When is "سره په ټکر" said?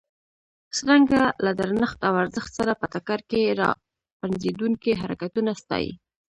2.59-3.19